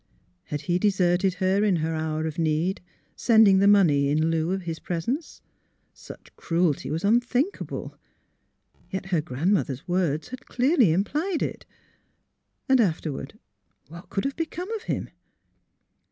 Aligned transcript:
Had 0.45 0.61
he 0.61 0.79
deserted 0.79 1.35
her 1.35 1.63
in 1.63 1.75
her 1.75 1.93
hour 1.93 2.25
of 2.25 2.39
need, 2.39 2.81
sending 3.15 3.59
the 3.59 3.67
money 3.67 4.09
in 4.09 4.31
lieu 4.31 4.49
of 4.51 4.63
his 4.63 4.79
presence? 4.79 5.43
Such 5.93 6.35
cruelty 6.35 6.89
was 6.89 7.03
unthinkable. 7.03 7.95
Yet 8.89 9.05
her 9.05 9.21
grand 9.21 9.53
mother's 9.53 9.87
words 9.87 10.29
had 10.29 10.47
clearly 10.47 10.91
implied 10.91 11.43
it. 11.43 11.67
And 12.67 12.81
after 12.81 13.11
ward— 13.11 13.37
what 13.89 14.09
could 14.09 14.25
have 14.25 14.35
become 14.35 14.71
of 14.71 14.81
him 14.89 15.11